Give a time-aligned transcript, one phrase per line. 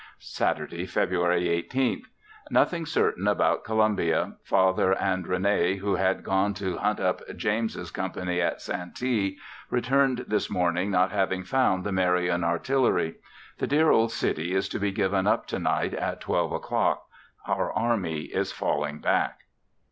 [0.17, 2.05] Saturday February 18th.
[2.49, 4.33] Nothing certain about Columbia.
[4.43, 9.37] Father and Rene who had gone to hunt up James's company at Santee,
[9.69, 13.17] returned this morning not having found the Marion Artillery.
[13.59, 17.05] The dear old city (is) to be given up tonight at 12:00 o'clock;
[17.45, 19.41] our army is falling back.